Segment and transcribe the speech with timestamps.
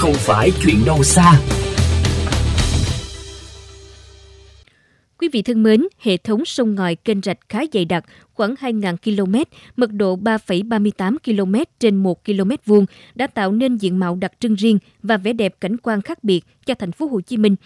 [0.00, 1.40] không phải chuyện đâu xa.
[5.18, 8.04] Quý vị thân mến, hệ thống sông ngòi kênh rạch khá dày đặc,
[8.34, 9.34] khoảng 2.000 km,
[9.76, 14.54] mật độ 3,38 km trên 1 km vuông đã tạo nên diện mạo đặc trưng
[14.54, 17.56] riêng và vẻ đẹp cảnh quan khác biệt cho thành phố Hồ Chí Minh.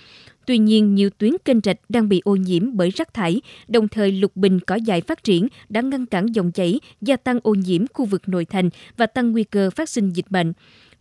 [0.47, 4.13] Tuy nhiên, nhiều tuyến kênh rạch đang bị ô nhiễm bởi rác thải, đồng thời
[4.13, 7.85] lục bình cỏ dại phát triển đã ngăn cản dòng chảy, gia tăng ô nhiễm
[7.95, 10.53] khu vực nội thành và tăng nguy cơ phát sinh dịch bệnh.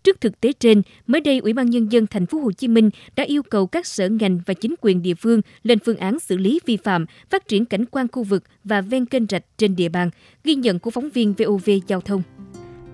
[0.03, 2.89] Trước thực tế trên, mới đây Ủy ban nhân dân thành phố Hồ Chí Minh
[3.15, 6.37] đã yêu cầu các sở ngành và chính quyền địa phương lên phương án xử
[6.37, 9.89] lý vi phạm, phát triển cảnh quan khu vực và ven kênh rạch trên địa
[9.89, 10.09] bàn.
[10.43, 12.23] Ghi nhận của phóng viên VOV Giao thông.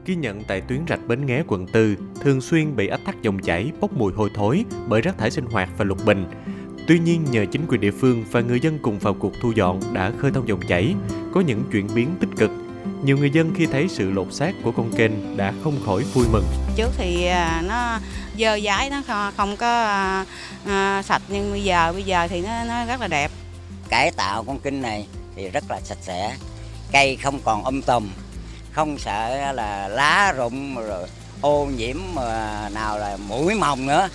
[0.06, 3.40] Ghi nhận tại tuyến rạch Bến Nghé quận 4 thường xuyên bị ách tắc dòng
[3.40, 6.26] chảy bốc mùi hôi thối bởi rác thải sinh hoạt và lục bình.
[6.88, 9.80] Tuy nhiên, nhờ chính quyền địa phương và người dân cùng vào cuộc thu dọn
[9.94, 10.96] đã khơi thông dòng chảy,
[11.34, 12.52] có những chuyển biến tích cực
[13.04, 16.26] nhiều người dân khi thấy sự lột xác của con kênh đã không khỏi vui
[16.32, 16.46] mừng.
[16.76, 18.00] Trước thì à, nó
[18.40, 19.68] dơ dãi nó không có
[20.66, 23.32] à, sạch nhưng bây giờ bây giờ thì nó, nó rất là đẹp.
[23.90, 26.36] Cải tạo con kênh này thì rất là sạch sẽ,
[26.92, 28.10] cây không còn âm um tùm,
[28.72, 31.08] không sợ là lá rụng rồi
[31.42, 31.98] ô nhiễm
[32.74, 34.10] nào là mũi mồng nữa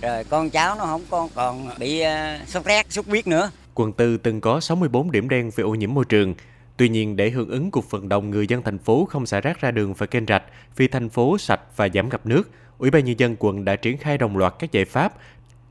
[0.00, 3.92] rồi con cháu nó không còn còn bị uh, sốt rét sốt huyết nữa quận
[3.92, 6.34] tư từng có 64 điểm đen về ô nhiễm môi trường
[6.78, 9.60] Tuy nhiên, để hưởng ứng cuộc vận động người dân thành phố không xả rác
[9.60, 10.42] ra đường và kênh rạch
[10.76, 13.98] vì thành phố sạch và giảm ngập nước, Ủy ban nhân dân quận đã triển
[13.98, 15.12] khai đồng loạt các giải pháp.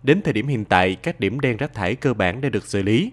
[0.04, 2.84] Đến thời điểm hiện tại, các điểm đen rác thải cơ bản đã được xử
[2.84, 3.12] lý.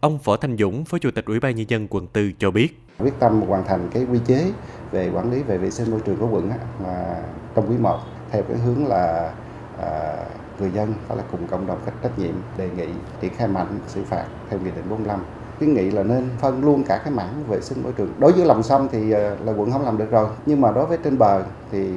[0.00, 2.80] Ông Võ Thanh Dũng, Phó Chủ tịch Ủy ban nhân dân quận 4 cho biết:
[2.98, 4.52] Quyết tâm hoàn thành cái quy chế
[4.90, 6.50] về quản lý về vệ sinh môi trường của quận
[6.84, 7.16] mà
[7.54, 7.98] trong quý 1
[8.30, 9.32] theo cái hướng là
[9.80, 10.16] à,
[10.60, 12.86] người dân phải là cùng cộng đồng cách trách nhiệm đề nghị
[13.20, 15.20] triển khai mạnh xử phạt theo nghị định 45
[15.60, 18.46] kiến nghị là nên phân luôn cả cái mảng vệ sinh môi trường đối với
[18.46, 21.18] lòng sông thì ờ, là quận không làm được rồi nhưng mà đối với trên
[21.18, 21.88] bờ thì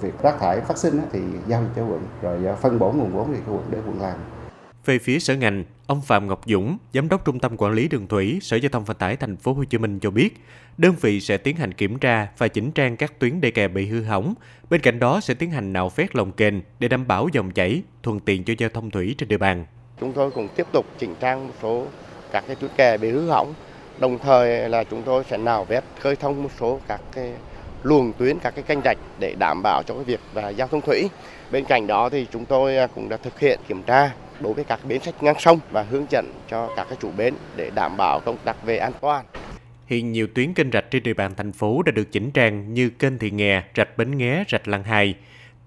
[0.00, 3.28] việc rác thải phát sinh thì giao cho quận rồi ờ, phân bổ nguồn vốn
[3.34, 4.18] thì quận để quận làm
[4.88, 8.06] về phía sở ngành, ông Phạm Ngọc Dũng, giám đốc Trung tâm Quản lý Đường
[8.06, 10.44] thủy, Sở Giao thông Vận tải Thành phố Hồ Chí Minh cho biết,
[10.78, 13.86] đơn vị sẽ tiến hành kiểm tra và chỉnh trang các tuyến đê kè bị
[13.86, 14.34] hư hỏng.
[14.70, 17.82] Bên cạnh đó sẽ tiến hành nạo vét lòng kênh để đảm bảo dòng chảy,
[18.02, 19.66] thuận tiện cho giao thông thủy trên địa bàn.
[20.00, 21.86] Chúng tôi cũng tiếp tục chỉnh trang một số
[22.32, 23.54] các cái tuyến kè bị hư hỏng.
[23.98, 27.32] Đồng thời là chúng tôi sẽ nạo vét khơi thông một số các cái
[27.82, 30.80] luồng tuyến các cái kênh rạch để đảm bảo cho cái việc và giao thông
[30.80, 31.08] thủy.
[31.52, 34.64] Bên cạnh đó thì chúng tôi à, cũng đã thực hiện kiểm tra đối với
[34.64, 37.96] các bến sách ngang sông và hướng dẫn cho các cái chủ bến để đảm
[37.96, 39.24] bảo công tác về an toàn.
[39.86, 42.90] Hiện nhiều tuyến kênh rạch trên địa bàn thành phố đã được chỉnh trang như
[42.90, 45.14] kênh Thị Nghè, rạch Bến Nghé, rạch Lăng hài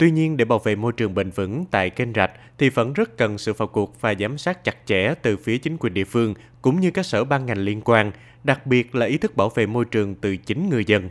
[0.01, 3.17] Tuy nhiên, để bảo vệ môi trường bền vững tại kênh rạch thì vẫn rất
[3.17, 6.34] cần sự vào cuộc và giám sát chặt chẽ từ phía chính quyền địa phương
[6.62, 8.12] cũng như các sở ban ngành liên quan,
[8.44, 11.09] đặc biệt là ý thức bảo vệ môi trường từ chính người dân.